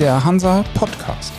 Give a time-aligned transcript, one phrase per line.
[0.00, 1.30] der Hansa Podcast.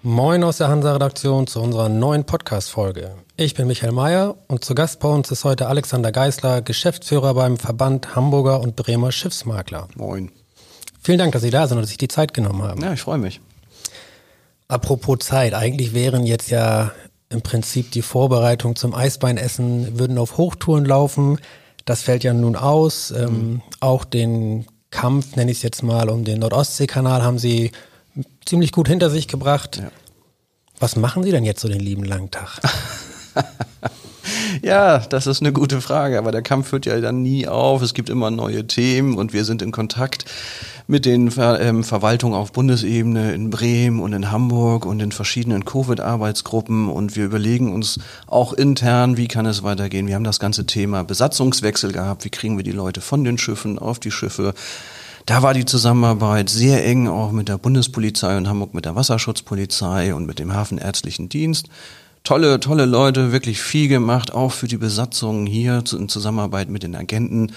[0.00, 3.16] Moin aus der Hansa-Redaktion zu unserer neuen Podcast-Folge.
[3.36, 7.58] Ich bin Michael Mayer und zu Gast bei uns ist heute Alexander Geisler, Geschäftsführer beim
[7.58, 9.88] Verband Hamburger und Bremer Schiffsmakler.
[9.94, 10.32] Moin.
[11.02, 12.82] Vielen Dank, dass Sie da sind und sich die Zeit genommen haben.
[12.82, 13.42] Ja, ich freue mich.
[14.68, 16.92] Apropos Zeit, eigentlich wären jetzt ja
[17.30, 21.38] im Prinzip die Vorbereitung zum Eisbeinessen, würden auf Hochtouren laufen.
[21.84, 23.10] Das fällt ja nun aus.
[23.10, 23.62] Ähm, mhm.
[23.80, 27.72] Auch den Kampf, nenne ich es jetzt mal, um den Nordostseekanal haben Sie
[28.44, 29.76] ziemlich gut hinter sich gebracht.
[29.76, 29.90] Ja.
[30.78, 32.60] Was machen Sie denn jetzt so den lieben langen Tag?
[34.62, 37.82] ja, das ist eine gute Frage, aber der Kampf hört ja dann nie auf.
[37.82, 40.24] Es gibt immer neue Themen und wir sind in Kontakt
[40.90, 45.66] mit den Ver ähm, Verwaltungen auf Bundesebene in Bremen und in Hamburg und in verschiedenen
[45.66, 50.06] Covid-Arbeitsgruppen und wir überlegen uns auch intern, wie kann es weitergehen.
[50.06, 52.24] Wir haben das ganze Thema Besatzungswechsel gehabt.
[52.24, 54.54] Wie kriegen wir die Leute von den Schiffen auf die Schiffe?
[55.26, 60.14] Da war die Zusammenarbeit sehr eng auch mit der Bundespolizei und Hamburg mit der Wasserschutzpolizei
[60.14, 61.68] und mit dem Hafenärztlichen Dienst.
[62.24, 66.96] Tolle, tolle Leute, wirklich viel gemacht, auch für die Besatzung hier in Zusammenarbeit mit den
[66.96, 67.52] Agenten.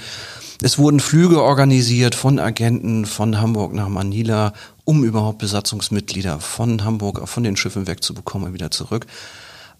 [0.64, 4.54] Es wurden Flüge organisiert von Agenten von Hamburg nach Manila,
[4.86, 9.08] um überhaupt Besatzungsmitglieder von Hamburg, von den Schiffen wegzubekommen und wieder zurück.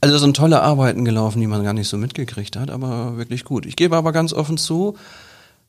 [0.02, 3.68] Also sind tolle Arbeiten gelaufen, die man gar nicht so mitgekriegt hat, aber wirklich gut.
[3.68, 4.98] Ich gebe aber ganz offen zu,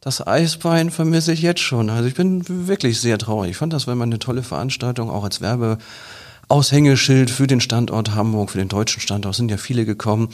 [0.01, 1.91] das Eisbein vermisse ich jetzt schon.
[1.91, 3.51] Also ich bin wirklich sehr traurig.
[3.51, 8.49] Ich fand das war immer eine tolle Veranstaltung, auch als Werbeaushängeschild für den Standort Hamburg,
[8.49, 10.31] für den deutschen Standort sind ja viele gekommen.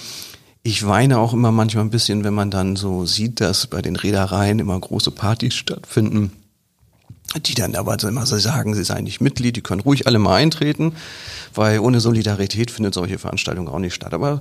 [0.62, 3.96] Ich weine auch immer manchmal ein bisschen, wenn man dann so sieht, dass bei den
[3.96, 6.32] Reedereien immer große Partys stattfinden
[7.46, 10.36] die dann aber immer so sagen, sie seien nicht Mitglied, die können ruhig alle mal
[10.36, 10.94] eintreten,
[11.54, 14.14] weil ohne Solidarität findet solche Veranstaltungen auch nicht statt.
[14.14, 14.40] Aber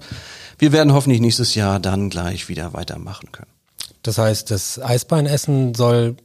[0.58, 3.52] wir werden hoffentlich nächstes Jahr dann gleich wieder weitermachen können.
[4.04, 6.16] Das heißt, das Eisbeinessen soll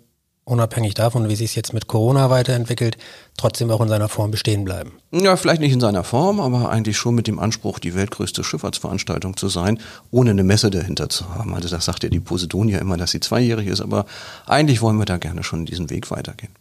[0.44, 2.96] unabhängig davon, wie sich es jetzt mit Corona weiterentwickelt,
[3.36, 4.92] trotzdem auch in seiner Form bestehen bleiben.
[5.12, 9.36] Ja, vielleicht nicht in seiner Form, aber eigentlich schon mit dem Anspruch, die weltgrößte Schifffahrtsveranstaltung
[9.36, 9.78] zu sein,
[10.10, 11.54] ohne eine Messe dahinter zu haben.
[11.54, 14.06] Also das sagt ja die Posidonia immer, dass sie zweijährig ist, aber
[14.46, 16.52] eigentlich wollen wir da gerne schon diesen Weg weitergehen.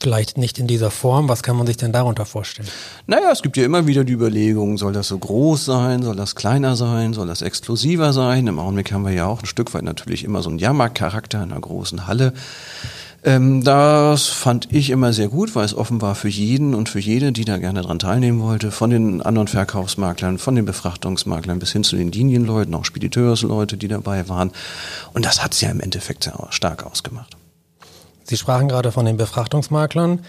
[0.00, 1.28] Vielleicht nicht in dieser Form.
[1.28, 2.68] Was kann man sich denn darunter vorstellen?
[3.06, 6.34] Naja, es gibt ja immer wieder die Überlegung, soll das so groß sein, soll das
[6.34, 8.46] kleiner sein, soll das exklusiver sein?
[8.46, 11.52] Im Augenblick haben wir ja auch ein Stück weit natürlich immer so einen Jahrmarktcharakter in
[11.52, 12.32] einer großen Halle.
[13.22, 17.32] Ähm, das fand ich immer sehr gut, weil es offenbar für jeden und für jede,
[17.32, 21.84] die da gerne dran teilnehmen wollte, von den anderen Verkaufsmaklern, von den Befrachtungsmaklern bis hin
[21.84, 24.52] zu den Linienleuten, auch Spediteursleute, die dabei waren.
[25.12, 27.36] Und das hat es ja im Endeffekt sehr stark ausgemacht.
[28.30, 30.24] Sie sprachen gerade von den Befrachtungsmaklern.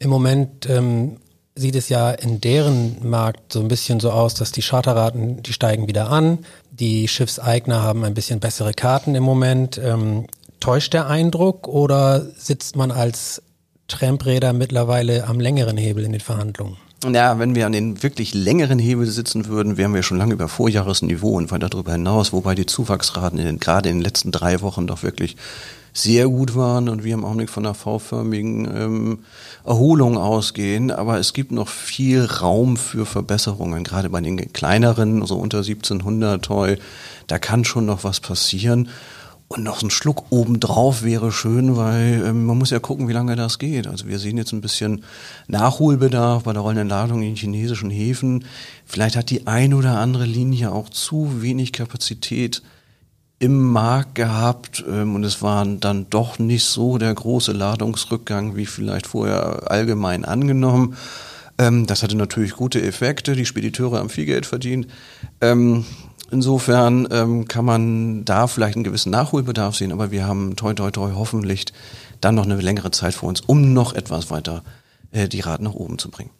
[0.00, 1.18] Im Moment ähm,
[1.54, 5.52] sieht es ja in deren Markt so ein bisschen so aus, dass die Charterraten, die
[5.52, 6.40] steigen wieder an.
[6.72, 9.78] Die Schiffseigner haben ein bisschen bessere Karten im Moment.
[9.78, 10.26] Ähm,
[10.58, 13.40] täuscht der Eindruck oder sitzt man als
[13.86, 16.76] Trampräder mittlerweile am längeren Hebel in den Verhandlungen?
[17.02, 20.48] Ja, wenn wir an den wirklich längeren Hebel sitzen würden, wären wir schon lange über
[20.48, 24.62] Vorjahresniveau und weiter darüber hinaus, wobei die Zuwachsraten in den, gerade in den letzten drei
[24.62, 25.36] Wochen doch wirklich
[25.96, 29.18] sehr gut waren und wir im Augenblick von einer V-förmigen ähm,
[29.64, 30.90] Erholung ausgehen.
[30.90, 36.44] Aber es gibt noch viel Raum für Verbesserungen, gerade bei den kleineren, so unter 1700
[36.44, 36.78] Toy.
[37.28, 38.88] Da kann schon noch was passieren.
[39.48, 43.12] Und noch so ein Schluck obendrauf wäre schön, weil ähm, man muss ja gucken, wie
[43.12, 43.86] lange das geht.
[43.86, 45.04] Also wir sehen jetzt ein bisschen
[45.48, 48.46] Nachholbedarf bei der rollenden Ladung in chinesischen Häfen.
[48.86, 52.62] Vielleicht hat die ein oder andere Linie auch zu wenig Kapazität
[53.38, 58.64] im Markt gehabt ähm, und es war dann doch nicht so der große Ladungsrückgang wie
[58.64, 60.96] vielleicht vorher allgemein angenommen.
[61.58, 64.86] Ähm, das hatte natürlich gute Effekte, die Spediteure haben viel Geld verdient.
[65.40, 65.84] Ähm,
[66.34, 70.90] insofern ähm, kann man da vielleicht einen gewissen Nachholbedarf sehen, aber wir haben toi toi
[70.90, 71.66] toi hoffentlich
[72.20, 74.62] dann noch eine längere Zeit vor uns, um noch etwas weiter
[75.12, 76.30] äh, die Raten nach oben zu bringen.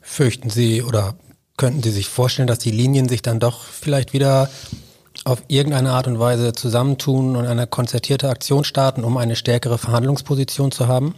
[0.00, 1.14] Fürchten Sie oder
[1.56, 4.50] könnten Sie sich vorstellen, dass die Linien sich dann doch vielleicht wieder
[5.24, 10.72] auf irgendeine Art und Weise zusammentun und eine konzertierte Aktion starten, um eine stärkere Verhandlungsposition
[10.72, 11.14] zu haben?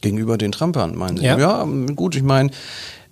[0.00, 1.24] Gegenüber den Trampern, meinen Sie?
[1.24, 1.64] Ja, ja
[1.94, 2.50] gut, ich meine,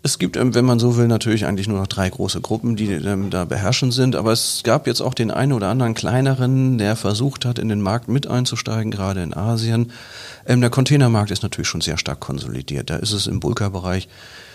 [0.05, 2.93] es gibt, ähm, wenn man so will, natürlich eigentlich nur noch drei große Gruppen, die
[2.93, 4.17] ähm, da beherrschen sind.
[4.17, 7.81] Aber es gab jetzt auch den einen oder anderen kleineren, der versucht hat, in den
[7.81, 9.93] Markt mit einzusteigen, gerade in Asien.
[10.47, 12.91] Ähm, der Containermarkt ist natürlich schon sehr stark konsolidiert.
[12.91, 14.09] Da ist es im Bulka-Bereich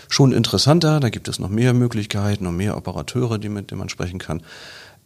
[0.08, 1.00] schon interessanter.
[1.00, 4.42] Da gibt es noch mehr Möglichkeiten und mehr Operateure, die mit denen man sprechen kann.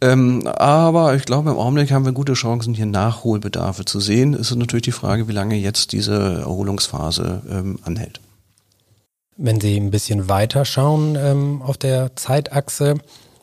[0.00, 4.35] Aber ich glaube, im Augenblick haben wir gute Chancen, hier Nachholbedarfe zu sehen.
[4.35, 8.20] Es ist natürlich die Frage, wie lange jetzt diese Erholungsphase anhält.
[9.37, 12.97] Wenn Sie ein bisschen weiter schauen ähm, auf der Zeitachse,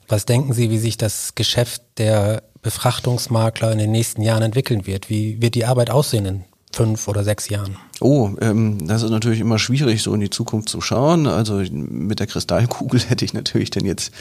[0.08, 5.10] Was denken Sie, wie sich das Geschäft der Befrachtungsmakler in den nächsten Jahren entwickeln wird?
[5.10, 6.44] Wie wird die Arbeit aussehen in
[6.74, 7.78] fünf oder sechs Jahren?
[8.02, 11.28] Oh, ähm, das ist natürlich immer schwierig, so in die Zukunft zu schauen.
[11.28, 14.12] Also mit der Kristallkugel hätte ich natürlich dann jetzt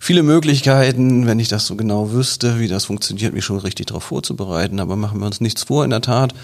[0.00, 4.04] viele Möglichkeiten, wenn ich das so genau wüsste, wie das funktioniert, mich schon richtig darauf
[4.04, 4.78] vorzubereiten.
[4.78, 5.84] Aber machen wir uns nichts vor.
[5.84, 6.34] In der Tat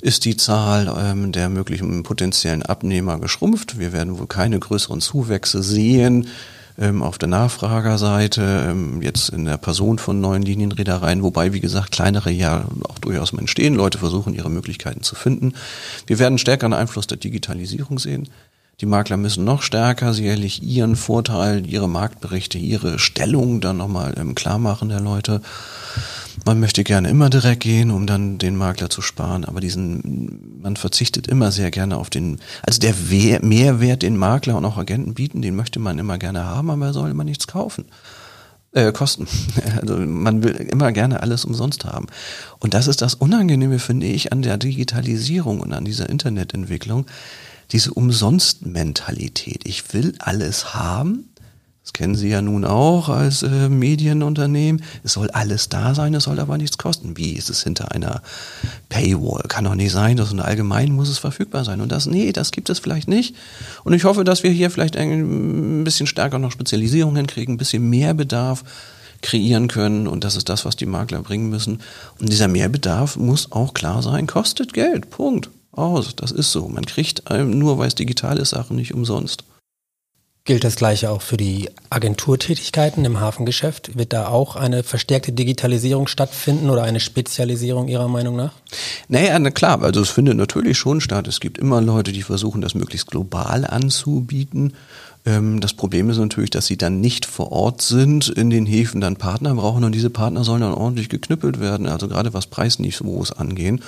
[0.00, 3.78] ist die Zahl ähm, der möglichen potenziellen Abnehmer geschrumpft.
[3.78, 6.28] Wir werden wohl keine größeren Zuwächse sehen
[6.78, 11.90] ähm, auf der Nachfragerseite, ähm, jetzt in der Person von neuen Linienreedereien, wobei, wie gesagt,
[11.90, 13.74] kleinere ja auch durchaus entstehen.
[13.74, 15.54] Leute versuchen, ihre Möglichkeiten zu finden.
[16.06, 18.28] Wir werden stärkeren Einfluss der Digitalisierung sehen.
[18.80, 24.36] Die Makler müssen noch stärker sicherlich ihren Vorteil, ihre Marktberichte, ihre Stellung dann nochmal ähm,
[24.36, 25.42] klar machen der Leute.
[26.46, 30.76] Man möchte gerne immer direkt gehen, um dann den Makler zu sparen, aber diesen, man
[30.76, 32.94] verzichtet immer sehr gerne auf den, also der
[33.42, 36.92] Mehrwert, den Makler und auch Agenten bieten, den möchte man immer gerne haben, aber er
[36.92, 37.86] soll immer nichts kaufen.
[38.72, 39.26] Äh, kosten.
[39.80, 42.06] Also man will immer gerne alles umsonst haben.
[42.60, 47.06] Und das ist das Unangenehme, finde ich, an der Digitalisierung und an dieser Internetentwicklung.
[47.72, 49.62] Diese Umsonst-Mentalität.
[49.64, 51.28] Ich will alles haben,
[51.88, 54.84] das kennen Sie ja nun auch als äh, Medienunternehmen.
[55.04, 57.16] Es soll alles da sein, es soll aber nichts kosten.
[57.16, 58.20] Wie ist es hinter einer
[58.90, 59.44] Paywall?
[59.48, 61.80] Kann doch nicht sein, dass allgemein muss es verfügbar sein.
[61.80, 63.34] Und das, nee, das gibt es vielleicht nicht.
[63.84, 67.88] Und ich hoffe, dass wir hier vielleicht ein bisschen stärker noch Spezialisierung hinkriegen, ein bisschen
[67.88, 68.64] mehr Bedarf
[69.22, 70.06] kreieren können.
[70.06, 71.80] Und das ist das, was die Makler bringen müssen.
[72.20, 75.08] Und dieser Mehrbedarf muss auch klar sein, kostet Geld.
[75.08, 75.48] Punkt.
[75.78, 76.14] Aus.
[76.16, 76.68] Das ist so.
[76.68, 79.44] Man kriegt nur, weil es digital ist, Sachen nicht umsonst.
[80.48, 83.98] Gilt das gleiche auch für die Agenturtätigkeiten im Hafengeschäft?
[83.98, 88.52] Wird da auch eine verstärkte Digitalisierung stattfinden oder eine Spezialisierung Ihrer Meinung nach?
[89.08, 91.28] Naja, na klar, also es findet natürlich schon statt.
[91.28, 94.72] Es gibt immer Leute, die versuchen, das möglichst global anzubieten.
[95.26, 99.02] Ähm, das Problem ist natürlich, dass sie dann nicht vor Ort sind, in den Häfen
[99.02, 103.32] dann Partner brauchen und diese Partner sollen dann ordentlich geknüppelt werden, also gerade was Preisniveaus
[103.32, 103.82] angehen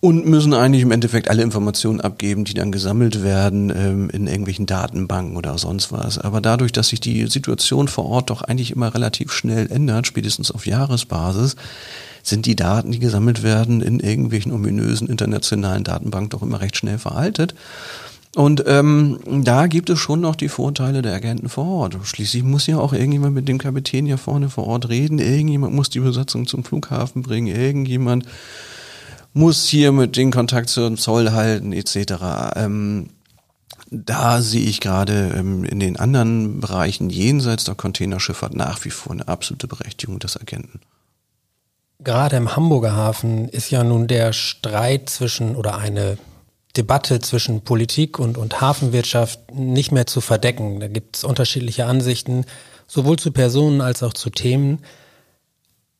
[0.00, 4.64] und müssen eigentlich im Endeffekt alle Informationen abgeben, die dann gesammelt werden ähm, in irgendwelchen
[4.64, 6.18] Datenbanken oder sonst was.
[6.18, 10.50] Aber dadurch, dass sich die Situation vor Ort doch eigentlich immer relativ schnell ändert, spätestens
[10.50, 11.56] auf Jahresbasis,
[12.22, 16.98] sind die Daten, die gesammelt werden, in irgendwelchen ominösen internationalen Datenbanken doch immer recht schnell
[16.98, 17.54] veraltet.
[18.36, 21.96] Und ähm, da gibt es schon noch die Vorteile der Agenten vor Ort.
[22.04, 25.90] Schließlich muss ja auch irgendjemand mit dem Kapitän hier vorne vor Ort reden, irgendjemand muss
[25.90, 28.24] die Besatzung zum Flughafen bringen, irgendjemand
[29.32, 32.56] muss hier mit den Kontakt zum Zoll halten etc.
[32.56, 33.10] Ähm,
[33.90, 39.12] da sehe ich gerade ähm, in den anderen Bereichen jenseits der Containerschifffahrt nach wie vor
[39.12, 40.80] eine absolute Berechtigung des Agenten.
[41.98, 46.16] Gerade im Hamburger Hafen ist ja nun der Streit zwischen oder eine
[46.76, 50.80] Debatte zwischen Politik und, und Hafenwirtschaft nicht mehr zu verdecken.
[50.80, 52.44] Da gibt es unterschiedliche Ansichten,
[52.86, 54.78] sowohl zu Personen als auch zu Themen.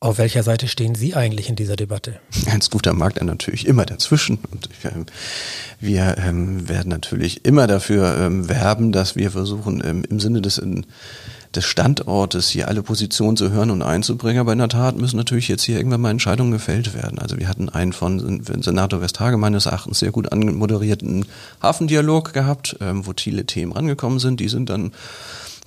[0.02, 2.20] Auf welcher Seite stehen Sie eigentlich in dieser Debatte?
[2.50, 4.38] Als guter Makler natürlich immer dazwischen.
[4.50, 5.04] Und ähm,
[5.78, 10.56] wir ähm, werden natürlich immer dafür ähm, werben, dass wir versuchen, ähm, im Sinne des,
[10.56, 10.86] in,
[11.54, 14.40] des Standortes hier alle Positionen zu hören und einzubringen.
[14.40, 17.18] Aber in der Tat müssen natürlich jetzt hier irgendwann mal Entscheidungen gefällt werden.
[17.18, 21.26] Also wir hatten einen von Senator Westhage meines Erachtens sehr gut anmoderierten
[21.60, 24.40] Hafendialog gehabt, ähm, wo viele Themen rangekommen sind.
[24.40, 24.92] Die sind dann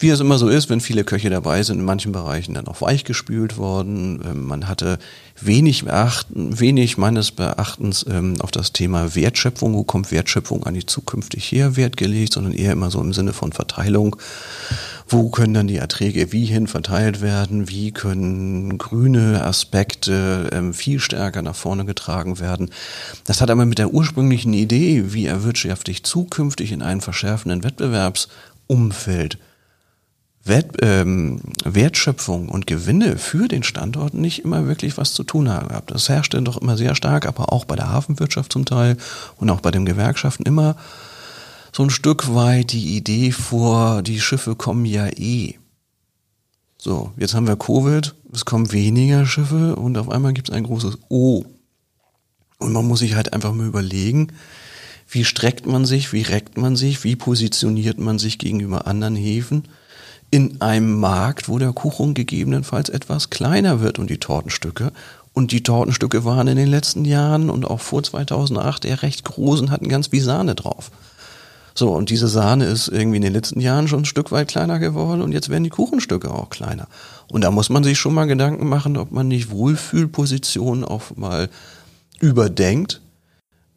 [0.03, 2.81] wie es immer so ist, wenn viele Köche dabei sind, in manchen Bereichen dann auch
[2.81, 4.21] weichgespült worden.
[4.23, 4.99] Ähm, man hatte
[5.39, 11.49] wenig, beachten, wenig meines Beachtens ähm, auf das Thema Wertschöpfung, wo kommt Wertschöpfung eigentlich zukünftig
[11.51, 14.17] her, Wert gelegt, sondern eher immer so im Sinne von Verteilung.
[15.07, 17.69] Wo können dann die Erträge wie hin verteilt werden?
[17.69, 22.71] Wie können grüne Aspekte ähm, viel stärker nach vorne getragen werden?
[23.25, 29.37] Das hat aber mit der ursprünglichen Idee, wie erwirtschafte ich zukünftig in einem verschärfenden Wettbewerbsumfeld
[30.45, 35.69] Wert, ähm, Wertschöpfung und Gewinne für den Standort nicht immer wirklich was zu tun haben
[35.69, 35.91] gehabt.
[35.91, 38.97] Das herrschte doch immer sehr stark, aber auch bei der Hafenwirtschaft zum Teil
[39.37, 40.75] und auch bei den Gewerkschaften immer
[41.71, 45.55] so ein Stück weit die Idee vor, die Schiffe kommen ja eh.
[46.77, 50.65] So, jetzt haben wir Covid, es kommen weniger Schiffe und auf einmal gibt es ein
[50.65, 51.45] großes O.
[52.59, 54.27] Und man muss sich halt einfach mal überlegen,
[55.09, 59.63] wie streckt man sich, wie reckt man sich, wie positioniert man sich gegenüber anderen Häfen
[60.33, 64.91] in einem Markt, wo der Kuchen gegebenenfalls etwas kleiner wird und die Tortenstücke.
[65.31, 69.61] Und die Tortenstücke waren in den letzten Jahren und auch vor 2008 eher recht groß
[69.61, 70.89] und hatten ganz wie Sahne drauf.
[71.75, 74.79] So, und diese Sahne ist irgendwie in den letzten Jahren schon ein Stück weit kleiner
[74.79, 76.87] geworden und jetzt werden die Kuchenstücke auch kleiner.
[77.27, 81.47] Und da muss man sich schon mal Gedanken machen, ob man nicht Wohlfühlpositionen auch mal
[82.19, 83.02] überdenkt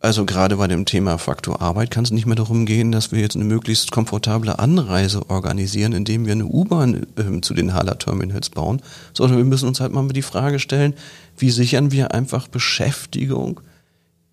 [0.07, 3.19] Also gerade bei dem Thema Faktor Arbeit kann es nicht mehr darum gehen, dass wir
[3.19, 8.51] jetzt eine möglichst komfortable Anreise organisieren, indem wir eine U-Bahn äh, zu den Hala Terminals
[8.51, 8.81] bauen,
[9.15, 10.95] sondern wir müssen uns halt mal die Frage stellen,
[11.37, 13.61] wie sichern wir einfach Beschäftigung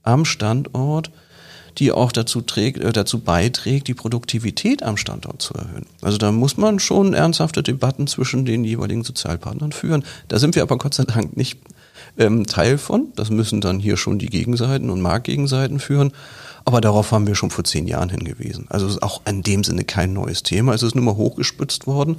[0.04, 1.10] am Standort,
[1.80, 5.88] die auch dazu, trägt, äh, dazu beiträgt, die Produktivität am Standort zu erhöhen.
[6.04, 10.04] Also da muss man schon ernsthafte Debatten zwischen den jeweiligen Sozialpartnern führen.
[10.28, 11.58] Da sind wir aber Gott sei Dank nicht
[12.18, 13.12] ähm, Teil von.
[13.16, 16.12] Das müssen dann hier schon die Gegenseiten und Marktgegenseiten führen.
[16.66, 18.68] Aber darauf haben wir schon vor zehn Jahren hingewiesen.
[18.70, 20.74] Also es ist auch in dem Sinne kein neues Thema.
[20.74, 22.18] Es ist nur mal hochgespitzt worden,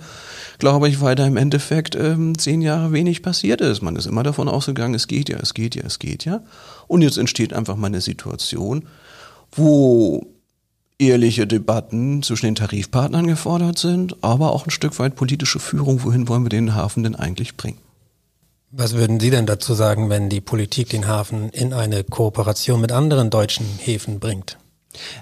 [0.58, 3.80] glaube ich, weil da im Endeffekt ähm, zehn Jahre wenig passiert ist.
[3.80, 6.42] Man ist immer davon ausgegangen, es geht ja, es geht ja, es geht ja.
[6.88, 8.86] Und jetzt entsteht einfach mal eine Situation,
[9.50, 10.26] wo
[10.98, 16.28] ehrliche Debatten zwischen den Tarifpartnern gefordert sind, aber auch ein Stück weit politische Führung, wohin
[16.28, 17.78] wollen wir den Hafen denn eigentlich bringen.
[18.76, 22.90] Was würden Sie denn dazu sagen, wenn die Politik den Hafen in eine Kooperation mit
[22.90, 24.58] anderen deutschen Häfen bringt?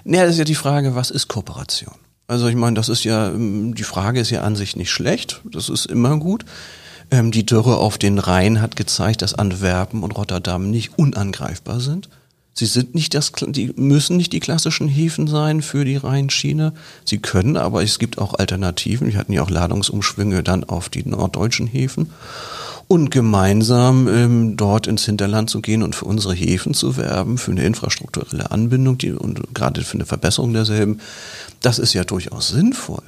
[0.03, 1.93] Naja, das ist ja die Frage, was ist Kooperation?
[2.25, 5.41] Also ich meine, das ist ja, ähm, die Frage ist ja an sich nicht schlecht,
[5.45, 6.45] das ist immer gut.
[7.11, 12.09] Ähm, die Dürre auf den Rhein hat gezeigt, dass Antwerpen und Rotterdam nicht unangreifbar sind.
[12.55, 16.73] Sie sind nicht das, die müssen nicht die klassischen Häfen sein für die Rheinschiene.
[17.05, 19.11] Sie können, aber es gibt auch Alternativen.
[19.11, 22.09] Wir hatten ja auch Ladungsumschwünge dann auf die norddeutschen Häfen
[22.87, 27.51] und gemeinsam ähm, dort ins Hinterland zu gehen und für unsere Häfen zu werben, für
[27.51, 30.99] eine infrastrukturelle Anbindung die, und gerade für eine Verbesserung derselben,
[31.61, 33.03] das ist ja durchaus sinnvoll.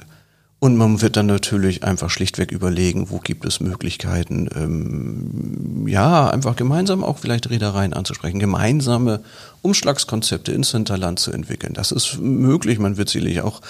[0.58, 6.56] Und man wird dann natürlich einfach schlichtweg überlegen, wo gibt es Möglichkeiten, ähm, ja, einfach
[6.56, 9.20] gemeinsam auch vielleicht Reedereien anzusprechen, gemeinsame
[9.60, 11.74] Umschlagskonzepte ins Hinterland zu entwickeln.
[11.74, 12.78] Das ist möglich.
[12.78, 13.60] Man wird sicherlich auch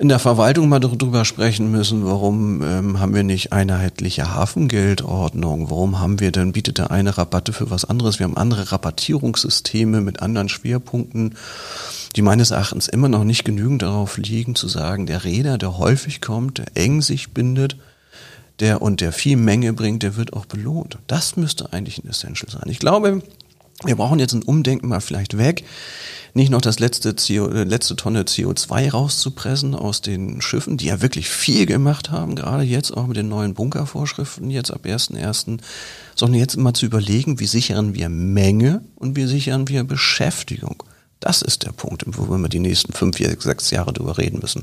[0.00, 5.68] in der Verwaltung mal darüber sprechen müssen, warum ähm, haben wir nicht einheitliche Hafengeldordnung?
[5.68, 8.18] Warum haben wir denn, bietet der eine Rabatte für was anderes?
[8.18, 11.34] Wir haben andere Rabattierungssysteme mit anderen Schwerpunkten,
[12.16, 16.22] die meines Erachtens immer noch nicht genügend darauf liegen, zu sagen, der Räder, der häufig
[16.22, 17.76] kommt, der eng sich bindet,
[18.58, 20.96] der und der viel Menge bringt, der wird auch belohnt.
[21.08, 22.70] Das müsste eigentlich ein Essential sein.
[22.70, 23.20] Ich glaube,
[23.84, 25.64] wir brauchen jetzt ein Umdenken mal vielleicht weg
[26.34, 31.02] nicht noch das letzte, CO, äh, letzte Tonne CO2 rauszupressen aus den Schiffen, die ja
[31.02, 35.58] wirklich viel gemacht haben, gerade jetzt auch mit den neuen Bunkervorschriften jetzt ab 1.1.,
[36.14, 40.82] sondern jetzt immer zu überlegen, wie sichern wir Menge und wie sichern wir Beschäftigung.
[41.18, 44.62] Das ist der Punkt, wo wir die nächsten fünf, sechs Jahre drüber reden müssen.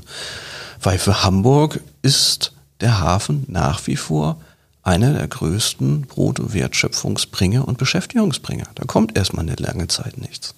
[0.80, 4.40] Weil für Hamburg ist der Hafen nach wie vor
[4.88, 8.64] einer der größten Bruttowertschöpfungsbringer und Beschäftigungsbringer.
[8.74, 10.54] Da kommt erstmal eine lange Zeit nichts.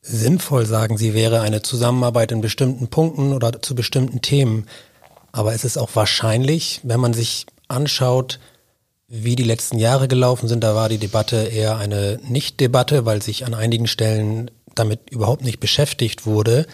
[0.00, 4.66] Sinnvoll, sagen Sie, wäre eine Zusammenarbeit in bestimmten Punkten oder zu bestimmten Themen.
[5.32, 8.38] Aber es ist auch wahrscheinlich, wenn man sich anschaut,
[9.08, 13.44] wie die letzten Jahre gelaufen sind, da war die Debatte eher eine Nicht-Debatte, weil sich
[13.44, 16.66] an einigen Stellen damit überhaupt nicht beschäftigt wurde.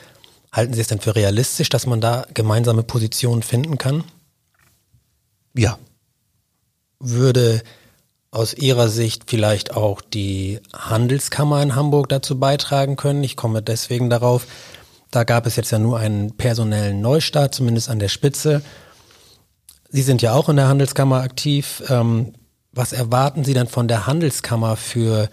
[0.52, 4.04] Halten Sie es denn für realistisch, dass man da gemeinsame Positionen finden kann?
[5.54, 5.78] Ja.
[7.06, 7.62] Würde
[8.30, 13.22] aus Ihrer Sicht vielleicht auch die Handelskammer in Hamburg dazu beitragen können?
[13.22, 14.46] Ich komme deswegen darauf,
[15.10, 18.62] da gab es jetzt ja nur einen personellen Neustart, zumindest an der Spitze.
[19.90, 21.84] Sie sind ja auch in der Handelskammer aktiv.
[21.88, 22.32] Ähm,
[22.72, 25.28] was erwarten Sie denn von der Handelskammer für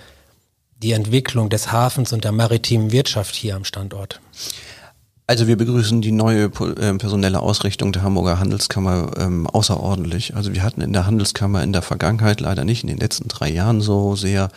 [0.78, 4.20] die Entwicklung des Hafens und der maritimen Wirtschaft hier am Standort?
[5.32, 10.36] Also wir begrüßen die neue äh, personelle Ausrichtung der Hamburger Handelskammer ähm, außerordentlich.
[10.36, 13.50] Also wir hatten in der Handelskammer in der Vergangenheit leider nicht in den letzten drei
[13.50, 14.50] Jahren so sehr,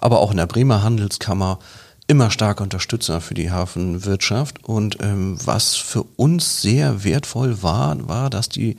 [0.00, 1.60] aber auch in der Bremer Handelskammer
[2.08, 4.64] immer starke Unterstützer für die Hafenwirtschaft.
[4.64, 8.76] Und ähm, was für uns sehr wertvoll war, war, dass die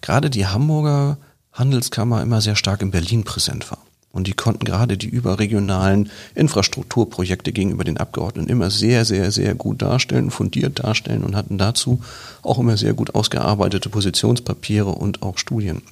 [0.00, 1.18] gerade die Hamburger
[1.52, 3.78] Handelskammer immer sehr stark in Berlin präsent war.
[4.12, 9.82] Und die konnten gerade die überregionalen Infrastrukturprojekte gegenüber den Abgeordneten immer sehr, sehr, sehr gut
[9.82, 12.02] darstellen, fundiert darstellen und hatten dazu
[12.42, 15.82] auch immer sehr gut ausgearbeitete Positionspapiere und auch Studien.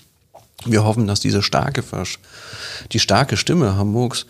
[0.65, 1.85] Wir hoffen, dass diese starke,
[2.91, 4.27] die starke Stimme Hamburgs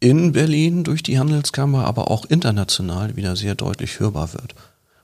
[0.00, 4.54] in Berlin durch die Handelskammer, aber auch international wieder sehr deutlich hörbar wird.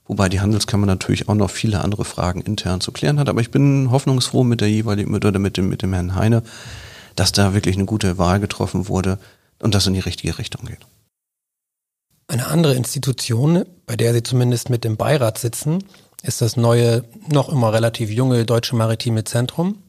[0.07, 3.29] Wobei die Handelskammer natürlich auch noch viele andere Fragen intern zu klären hat.
[3.29, 6.43] Aber ich bin hoffnungsfroh mit der jeweiligen, oder mit dem, mit dem Herrn Heine,
[7.17, 9.19] dass da wirklich eine gute Wahl getroffen wurde
[9.61, 10.81] und das in die richtige Richtung geht.
[12.29, 15.85] Eine andere Institution, bei der Sie zumindest mit dem Beirat sitzen,
[16.23, 19.83] ist das neue, noch immer relativ junge Deutsche Maritime Zentrum.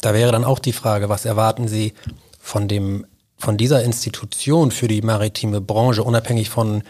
[0.00, 1.94] Da wäre dann auch die Frage, was erwarten Sie
[2.40, 3.06] von dem,
[3.36, 6.82] von dieser Institution für die maritime Branche, unabhängig von,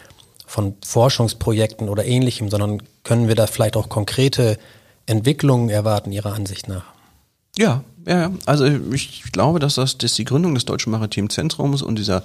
[0.45, 4.57] von Forschungsprojekten oder ähnlichem, sondern können wir da vielleicht auch konkrete
[5.05, 6.92] Entwicklungen erwarten, Ihrer Ansicht nach?
[7.57, 11.97] Ja, ja, also ich glaube, dass das dass die Gründung des Deutschen Maritimen Zentrums und
[11.97, 12.23] dieser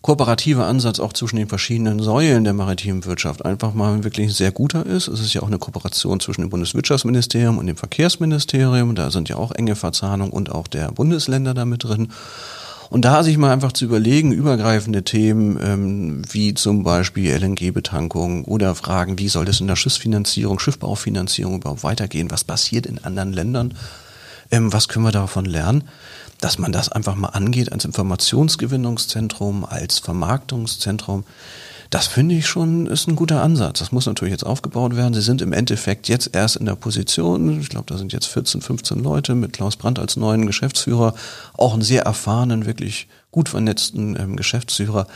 [0.00, 4.86] kooperative Ansatz auch zwischen den verschiedenen Säulen der maritimen Wirtschaft einfach mal wirklich sehr guter
[4.86, 5.08] ist.
[5.08, 8.94] Es ist ja auch eine Kooperation zwischen dem Bundeswirtschaftsministerium und dem Verkehrsministerium.
[8.94, 12.08] Da sind ja auch enge Verzahnungen und auch der Bundesländer damit drin.
[12.90, 18.74] Und da sich mal einfach zu überlegen, übergreifende Themen ähm, wie zum Beispiel LNG-Betankung oder
[18.74, 23.74] Fragen, wie soll das in der Schiffsfinanzierung, Schiffbaufinanzierung überhaupt weitergehen, was passiert in anderen Ländern,
[24.50, 25.88] ähm, was können wir davon lernen,
[26.40, 31.24] dass man das einfach mal angeht als Informationsgewinnungszentrum, als Vermarktungszentrum.
[31.90, 33.78] Das finde ich schon, ist ein guter Ansatz.
[33.78, 35.14] Das muss natürlich jetzt aufgebaut werden.
[35.14, 38.60] Sie sind im Endeffekt jetzt erst in der Position, ich glaube, da sind jetzt 14,
[38.60, 41.14] 15 Leute mit Klaus Brandt als neuen Geschäftsführer,
[41.54, 45.06] auch einen sehr erfahrenen, wirklich gut vernetzten ähm, Geschäftsführer.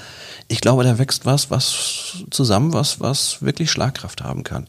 [0.48, 4.66] Ich glaube, da wächst was, was zusammen, was, was wirklich Schlagkraft haben kann.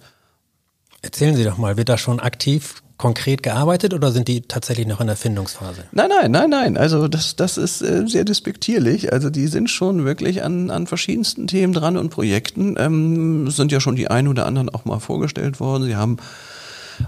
[1.02, 5.02] Erzählen Sie doch mal, wird da schon aktiv konkret gearbeitet oder sind die tatsächlich noch
[5.02, 5.84] in der Findungsphase?
[5.92, 6.78] Nein, nein, nein, nein.
[6.78, 9.12] Also das, das ist äh, sehr despektierlich.
[9.12, 12.76] Also die sind schon wirklich an, an verschiedensten Themen dran und Projekten.
[12.78, 15.84] Ähm, sind ja schon die einen oder anderen auch mal vorgestellt worden.
[15.84, 16.18] Sie haben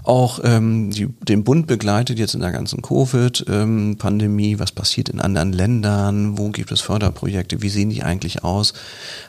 [0.02, 5.52] auch ähm, die, den Bund begleitet jetzt in der ganzen Covid-Pandemie, was passiert in anderen
[5.52, 8.74] Ländern, wo gibt es Förderprojekte, wie sehen die eigentlich aus,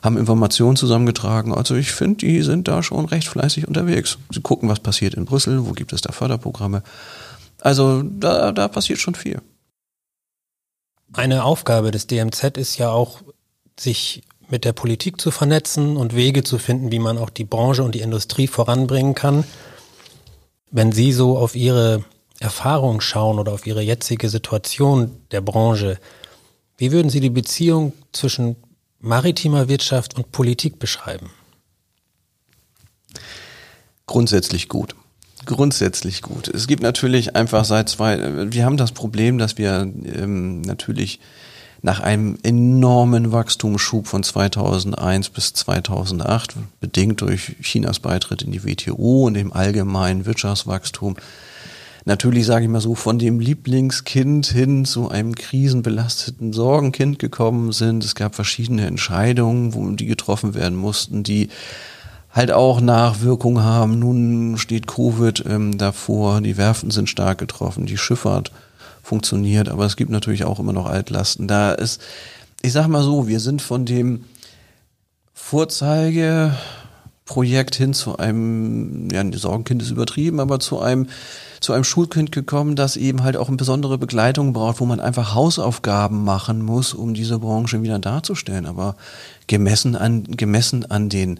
[0.02, 1.54] haben Informationen zusammengetragen.
[1.54, 4.18] Also ich finde, die sind da schon recht fleißig unterwegs.
[4.32, 6.84] Sie gucken, was passiert in Brüssel, wo gibt es da Förderprogramme.
[7.62, 9.42] Also da, da passiert schon viel.
[11.14, 13.22] Eine Aufgabe des DMZ ist ja auch,
[13.80, 17.84] sich mit der Politik zu vernetzen und Wege zu finden, wie man auch die Branche
[17.84, 19.44] und die Industrie voranbringen kann.
[20.72, 22.04] Wenn Sie so auf Ihre
[22.40, 25.98] Erfahrung schauen oder auf Ihre jetzige Situation der Branche,
[26.78, 28.56] wie würden Sie die Beziehung zwischen
[29.00, 31.30] maritimer Wirtschaft und Politik beschreiben?
[34.06, 34.96] Grundsätzlich gut.
[35.46, 36.50] Grundsätzlich gut.
[36.50, 41.20] Es gibt natürlich einfach seit zwei, wir haben das Problem, dass wir ähm, natürlich
[41.82, 49.26] nach einem enormen Wachstumsschub von 2001 bis 2008, bedingt durch Chinas Beitritt in die WTO
[49.28, 51.16] und dem allgemeinen Wirtschaftswachstum,
[52.06, 58.04] natürlich, sage ich mal so, von dem Lieblingskind hin zu einem krisenbelasteten Sorgenkind gekommen sind.
[58.04, 61.50] Es gab verschiedene Entscheidungen, wo die getroffen werden mussten, die
[62.32, 64.00] halt auch Nachwirkungen haben.
[64.00, 68.52] Nun steht Covid ähm, davor, die Werften sind stark getroffen, die Schifffahrt
[69.08, 71.48] funktioniert, aber es gibt natürlich auch immer noch Altlasten.
[71.48, 72.02] Da ist,
[72.62, 74.26] ich sag mal so, wir sind von dem
[75.34, 81.08] Vorzeigeprojekt hin zu einem, ja, Sorgenkind ist übertrieben, aber zu einem,
[81.62, 85.34] zu einem Schulkind gekommen, das eben halt auch eine besondere Begleitung braucht, wo man einfach
[85.34, 88.66] Hausaufgaben machen muss, um diese Branche wieder darzustellen.
[88.66, 88.98] Aber
[89.48, 91.40] gemessen an, gemessen an den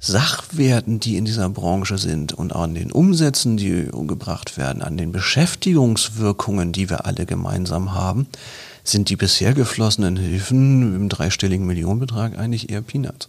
[0.00, 5.12] Sachwerten, die in dieser Branche sind und an den Umsätzen, die gebracht werden, an den
[5.12, 8.26] Beschäftigungswirkungen, die wir alle gemeinsam haben,
[8.82, 13.28] sind die bisher geflossenen Hilfen im dreistelligen Millionenbetrag eigentlich eher Peanuts.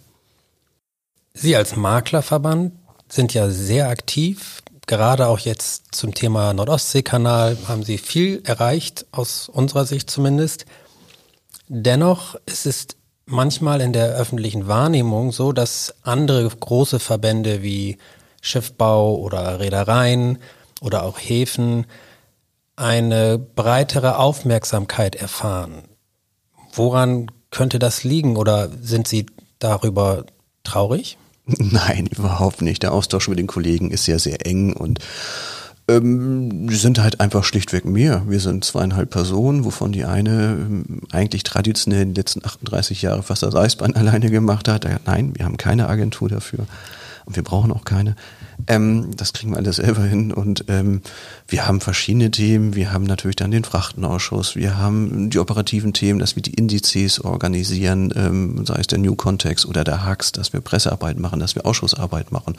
[1.34, 2.72] Sie als Maklerverband
[3.08, 4.62] sind ja sehr aktiv.
[4.86, 10.64] Gerade auch jetzt zum Thema Nordostseekanal haben Sie viel erreicht, aus unserer Sicht zumindest.
[11.68, 12.86] Dennoch ist es
[13.26, 17.98] manchmal in der öffentlichen Wahrnehmung so, dass andere große Verbände wie
[18.40, 20.38] Schiffbau oder Reedereien
[20.80, 21.86] oder auch Häfen
[22.76, 25.84] eine breitere Aufmerksamkeit erfahren.
[26.72, 29.26] Woran könnte das liegen oder sind Sie
[29.58, 30.24] darüber
[30.64, 31.18] traurig?
[31.46, 32.82] Nein, überhaupt nicht.
[32.82, 35.00] Der Austausch mit den Kollegen ist sehr, sehr eng und
[35.88, 38.22] ähm, die sind halt einfach schlichtweg mehr.
[38.26, 43.22] Wir sind zweieinhalb Personen, wovon die eine ähm, eigentlich traditionell in den letzten 38 Jahre
[43.22, 44.86] fast das Eisbein alleine gemacht hat.
[45.06, 46.66] Nein, wir haben keine Agentur dafür
[47.24, 48.16] und wir brauchen auch keine.
[48.66, 50.32] Ähm, das kriegen wir alles selber hin.
[50.32, 51.02] Und ähm,
[51.48, 52.74] wir haben verschiedene Themen.
[52.74, 54.56] Wir haben natürlich dann den Frachtenausschuss.
[54.56, 59.14] Wir haben die operativen Themen, dass wir die Indizes organisieren, ähm, sei es der New
[59.14, 62.56] Context oder der Hacks, dass wir Pressearbeit machen, dass wir Ausschussarbeit machen.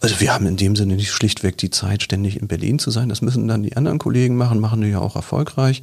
[0.00, 3.08] Also wir haben in dem Sinne nicht schlichtweg die Zeit, ständig in Berlin zu sein.
[3.08, 5.82] Das müssen dann die anderen Kollegen machen, machen die ja auch erfolgreich.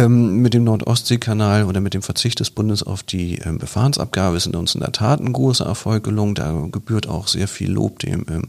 [0.00, 4.56] Ähm, mit dem Nordostseekanal oder mit dem Verzicht des Bundes auf die ähm, Befahrensabgabe sind
[4.56, 6.34] uns in der Tat ein großer Erfolg gelungen.
[6.34, 8.44] Da gebührt auch sehr viel Lob dem ähm,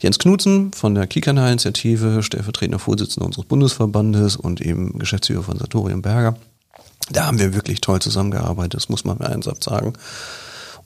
[0.00, 6.34] Jens Knutzen von der Kiekanalinitiative, stellvertretender Vorsitzender unseres Bundesverbandes und eben Geschäftsführer von Sartorium Berger.
[7.10, 9.92] Da haben wir wirklich toll zusammengearbeitet, das muss man mir einsam sagen.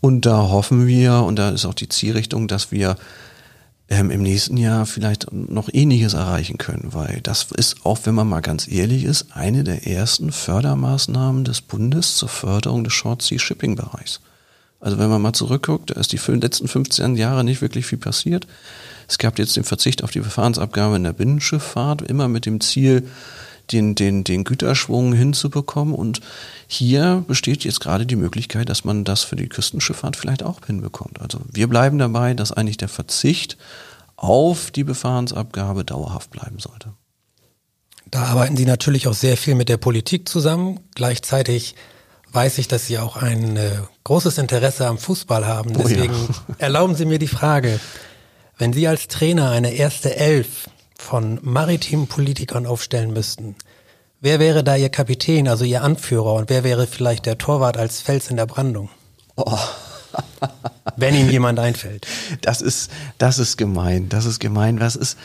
[0.00, 2.96] Und da hoffen wir, und da ist auch die Zielrichtung, dass wir
[3.90, 8.28] ähm, im nächsten Jahr vielleicht noch ähnliches erreichen können, weil das ist, auch wenn man
[8.28, 13.38] mal ganz ehrlich ist, eine der ersten Fördermaßnahmen des Bundes zur Förderung des Short Sea
[13.38, 14.20] Shipping Bereichs.
[14.78, 18.46] Also wenn man mal zurückguckt, da ist die letzten 15 Jahre nicht wirklich viel passiert.
[19.08, 23.08] Es gab jetzt den Verzicht auf die Verfahrensabgabe in der Binnenschifffahrt, immer mit dem Ziel,
[23.72, 25.94] den, den, den Güterschwung hinzubekommen.
[25.94, 26.20] Und
[26.66, 31.20] hier besteht jetzt gerade die Möglichkeit, dass man das für die Küstenschifffahrt vielleicht auch hinbekommt.
[31.20, 33.56] Also wir bleiben dabei, dass eigentlich der Verzicht
[34.16, 36.92] auf die Befahrensabgabe dauerhaft bleiben sollte.
[38.10, 40.80] Da arbeiten Sie natürlich auch sehr viel mit der Politik zusammen.
[40.94, 41.76] Gleichzeitig
[42.32, 43.70] weiß ich, dass Sie auch ein äh,
[44.04, 45.72] großes Interesse am Fußball haben.
[45.72, 46.54] Deswegen oh ja.
[46.58, 47.80] erlauben Sie mir die Frage,
[48.58, 50.68] wenn Sie als Trainer eine erste Elf
[51.00, 53.56] von maritimen Politikern aufstellen müssten,
[54.20, 58.00] wer wäre da Ihr Kapitän, also Ihr Anführer und wer wäre vielleicht der Torwart als
[58.00, 58.90] Fels in der Brandung?
[59.36, 59.58] Oh.
[60.96, 62.06] Wenn Ihnen jemand einfällt.
[62.42, 64.08] Das ist, das ist gemein.
[64.08, 64.80] Das ist gemein.
[64.80, 65.16] Was ist,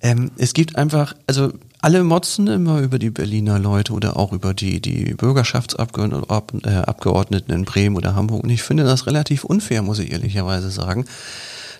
[0.00, 4.54] ähm, es gibt einfach, also alle motzen immer über die Berliner Leute oder auch über
[4.54, 8.44] die, die Bürgerschaftsabgeordneten äh, in Bremen oder Hamburg.
[8.44, 11.06] Und ich finde das relativ unfair, muss ich ehrlicherweise sagen.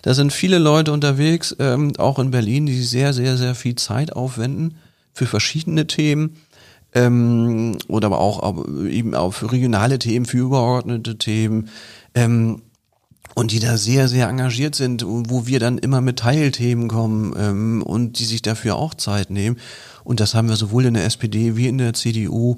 [0.05, 4.13] Da sind viele Leute unterwegs, ähm, auch in Berlin, die sehr, sehr, sehr viel Zeit
[4.13, 4.75] aufwenden
[5.13, 6.35] für verschiedene Themen.
[6.93, 8.55] Ähm, oder aber auch
[8.87, 11.69] eben auch für regionale Themen, für übergeordnete Themen.
[12.13, 12.61] Ähm,
[13.33, 17.81] und die da sehr, sehr engagiert sind, wo wir dann immer mit Teilthemen kommen ähm,
[17.81, 19.57] und die sich dafür auch Zeit nehmen.
[20.03, 22.57] Und das haben wir sowohl in der SPD wie in der CDU.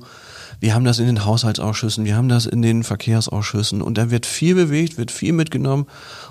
[0.60, 4.26] Wir haben das in den Haushaltsausschüssen, wir haben das in den Verkehrsausschüssen und da wird
[4.26, 5.86] viel bewegt, wird viel mitgenommen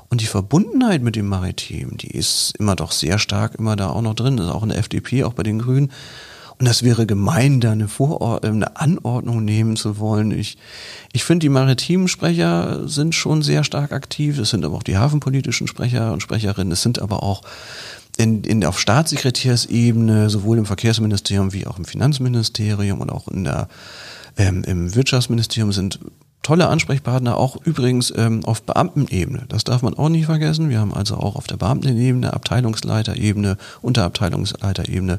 [0.09, 4.03] und die Verbundenheit mit dem Maritim, die ist immer doch sehr stark immer da auch
[4.03, 5.93] noch drin, ist auch in der FDP, auch bei den Grünen.
[6.59, 10.31] Und das wäre gemein, da eine, Voror eine Anordnung nehmen zu wollen.
[10.31, 10.57] Ich,
[11.13, 14.39] ich finde, die maritimen Sprecher sind schon sehr stark aktiv.
[14.39, 16.73] Es sind aber auch die hafenpolitischen Sprecher und Sprecherinnen.
[16.73, 17.43] Es sind aber auch
[18.17, 23.69] in, in, auf Staatssekretärsebene, sowohl im Verkehrsministerium wie auch im Finanzministerium und auch in der,
[24.37, 26.01] ähm, im Wirtschaftsministerium sind
[26.43, 29.47] tolle Ansprechpartner, auch übrigens ähm, auf Beamtenebene.
[29.49, 30.69] Das darf man auch nicht vergessen.
[30.71, 35.19] Wir haben also auch auf der Beamtenebene, Abteilungsleiterebene, Unterabteilungsleiterebene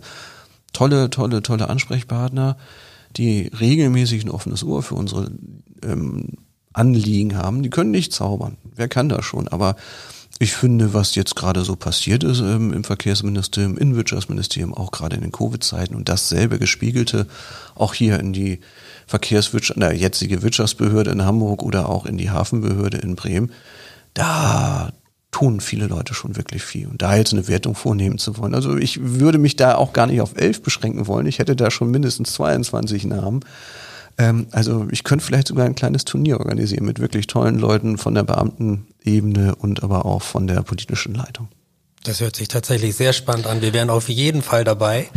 [0.73, 2.57] tolle, tolle, tolle Ansprechpartner,
[3.17, 5.31] die regelmäßig ein offenes Ohr für unsere
[5.83, 6.29] ähm,
[6.71, 7.63] Anliegen haben.
[7.63, 8.57] Die können nicht zaubern.
[8.75, 9.47] Wer kann das schon?
[9.47, 9.75] Aber
[10.39, 15.15] ich finde, was jetzt gerade so passiert ist ähm, im Verkehrsministerium, im Wirtschaftsministerium, auch gerade
[15.15, 17.27] in den Covid-Zeiten und dasselbe gespiegelte
[17.75, 18.59] auch hier in die
[19.07, 23.51] Verkehrswirtschaft, na, jetzige Wirtschaftsbehörde in Hamburg oder auch in die Hafenbehörde in Bremen,
[24.13, 24.91] da
[25.31, 26.87] tun viele Leute schon wirklich viel.
[26.87, 28.55] Und da jetzt eine Wertung vornehmen zu wollen.
[28.55, 31.25] Also ich würde mich da auch gar nicht auf elf beschränken wollen.
[31.25, 33.41] Ich hätte da schon mindestens 22 Namen.
[34.17, 38.15] Ähm, also ich könnte vielleicht sogar ein kleines Turnier organisieren mit wirklich tollen Leuten von
[38.15, 38.23] der
[39.07, 41.47] Beamtenebene und aber auch von der politischen Leitung.
[42.03, 43.61] Das hört sich tatsächlich sehr spannend an.
[43.61, 45.09] Wir wären auf jeden Fall dabei.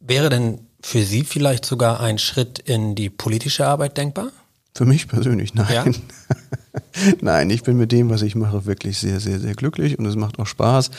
[0.00, 4.30] Wäre denn für Sie vielleicht sogar ein Schritt in die politische Arbeit denkbar?
[4.74, 5.72] Für mich persönlich, nein.
[5.72, 5.84] Ja?
[7.20, 10.16] nein, ich bin mit dem, was ich mache, wirklich sehr, sehr, sehr glücklich und es
[10.16, 10.90] macht auch Spaß.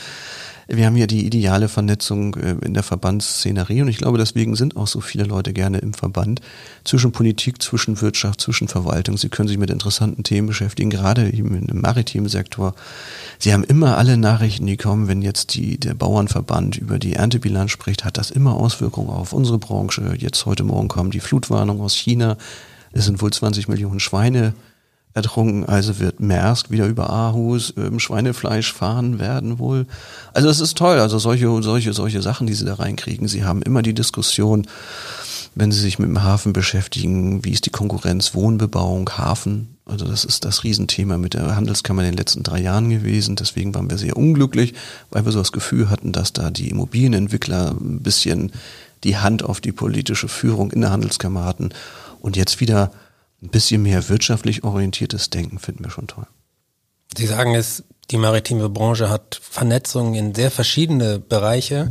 [0.70, 4.76] Wir haben ja die ideale Vernetzung äh, in der Verbandsszenerie und ich glaube, deswegen sind
[4.76, 6.42] auch so viele Leute gerne im Verband
[6.84, 9.16] zwischen Politik, zwischen Wirtschaft, zwischen Verwaltung.
[9.16, 12.74] Sie können sich mit interessanten Themen beschäftigen, gerade eben im maritimen Sektor.
[13.38, 17.70] Sie haben immer alle Nachrichten, die kommen, wenn jetzt die, der Bauernverband über die Erntebilanz
[17.70, 20.16] spricht, hat das immer Auswirkungen auf unsere Branche.
[20.18, 22.36] Jetzt heute Morgen kommen die Flutwarnung aus China.
[22.92, 24.52] Es sind wohl 20 Millionen Schweine
[25.14, 29.86] ertrunken, also wird Maersk wieder über Aarhus ähm, Schweinefleisch fahren werden wohl.
[30.32, 33.28] Also es ist toll, also solche, solche, solche Sachen, die sie da reinkriegen.
[33.28, 34.66] Sie haben immer die Diskussion,
[35.54, 39.76] wenn sie sich mit dem Hafen beschäftigen, wie ist die Konkurrenz, Wohnbebauung, Hafen.
[39.86, 43.34] Also das ist das Riesenthema mit der Handelskammer in den letzten drei Jahren gewesen.
[43.34, 44.74] Deswegen waren wir sehr unglücklich,
[45.10, 48.52] weil wir so das Gefühl hatten, dass da die Immobilienentwickler ein bisschen
[49.04, 51.70] die Hand auf die politische Führung in der Handelskammer hatten
[52.20, 52.92] und jetzt wieder
[53.42, 56.26] ein bisschen mehr wirtschaftlich orientiertes Denken finden wir schon toll.
[57.16, 61.90] Sie sagen es, die maritime Branche hat Vernetzung in sehr verschiedene Bereiche.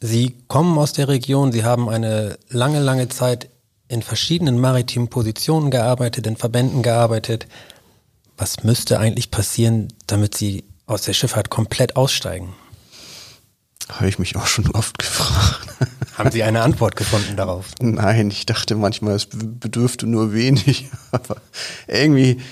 [0.00, 3.50] Sie kommen aus der Region, Sie haben eine lange, lange Zeit
[3.88, 7.46] in verschiedenen maritimen Positionen gearbeitet, in Verbänden gearbeitet.
[8.36, 12.54] Was müsste eigentlich passieren, damit Sie aus der Schifffahrt komplett aussteigen?
[13.88, 15.69] Habe ich mich auch schon oft gefragt.
[16.20, 17.68] Haben Sie eine Antwort gefunden darauf?
[17.80, 21.36] Nein, ich dachte manchmal, es bedürfte nur wenig, aber
[21.86, 22.42] irgendwie,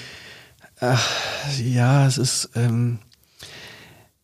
[0.81, 1.07] ach,
[1.63, 2.99] ja, es ist, ähm,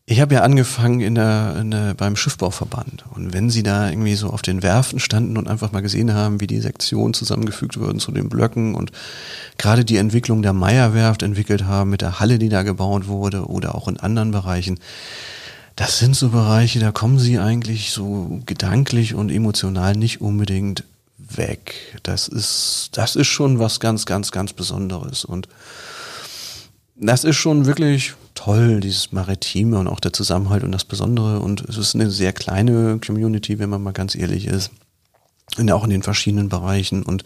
[0.07, 3.05] ich habe ja angefangen in der, in der, beim Schiffbauverband.
[3.11, 6.41] Und wenn Sie da irgendwie so auf den Werften standen und einfach mal gesehen haben,
[6.41, 8.93] wie die Sektionen zusammengefügt wurden zu den Blöcken und
[9.59, 13.75] gerade die Entwicklung der Meierwerft entwickelt haben mit der Halle, die da gebaut wurde oder
[13.75, 14.79] auch in anderen Bereichen,
[15.77, 20.85] das sind so Bereiche, da kommen sie eigentlich so gedanklich und emotional nicht unbedingt
[21.19, 21.99] weg.
[22.03, 25.25] Das ist, das ist schon was ganz, ganz, ganz Besonderes.
[25.25, 25.49] Und
[26.97, 31.41] das ist schon wirklich toll, dieses Maritime und auch der Zusammenhalt und das Besondere.
[31.41, 34.71] Und es ist eine sehr kleine Community, wenn man mal ganz ehrlich ist.
[35.57, 37.23] Und auch in den verschiedenen Bereichen und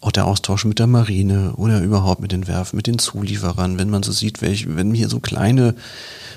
[0.00, 3.88] auch der Austausch mit der Marine oder überhaupt mit den Werfen, mit den Zulieferern, wenn
[3.88, 5.76] man so sieht, welche, wenn hier so kleine,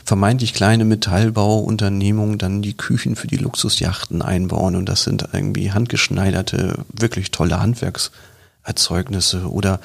[0.03, 6.85] vermeintlich kleine Metallbauunternehmungen dann die Küchen für die Luxusjachten einbauen und das sind irgendwie handgeschneiderte,
[6.93, 9.79] wirklich tolle Handwerkserzeugnisse oder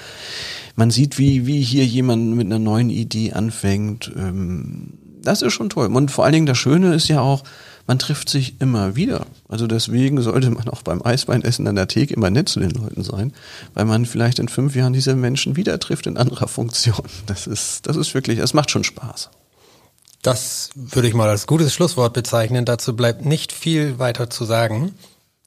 [0.77, 4.13] man sieht, wie, wie hier jemand mit einer neuen Idee anfängt.
[4.17, 5.87] Ähm, das ist schon toll.
[5.87, 7.45] Und vor allen Dingen das Schöne ist ja auch,
[7.91, 9.27] man trifft sich immer wieder.
[9.49, 13.03] Also deswegen sollte man auch beim Eisbeinessen an der Theke immer nett zu den Leuten
[13.03, 13.33] sein,
[13.75, 17.03] weil man vielleicht in fünf Jahren diese Menschen wieder trifft in anderer Funktion.
[17.27, 19.31] Das ist, das ist wirklich, es macht schon Spaß.
[20.23, 22.65] Das würde ich mal als gutes Schlusswort bezeichnen.
[22.65, 24.95] Dazu bleibt nicht viel weiter zu sagen.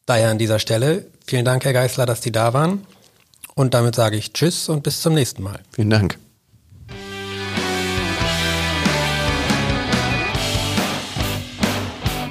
[0.05, 2.85] Daher an dieser Stelle vielen Dank, Herr Geisler, dass Sie da waren.
[3.55, 5.61] Und damit sage ich Tschüss und bis zum nächsten Mal.
[5.71, 6.17] Vielen Dank.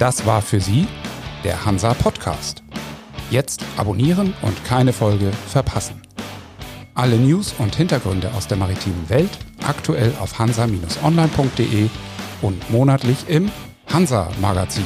[0.03, 0.85] Das war für Sie
[1.45, 2.61] der Hansa Podcast.
[3.31, 6.01] Jetzt abonnieren und keine Folge verpassen.
[6.93, 9.29] Alle News und Hintergründe aus der maritimen Welt
[9.65, 11.87] aktuell auf hansa-online.de
[12.41, 13.49] und monatlich im
[13.93, 14.83] Hansa Magazin.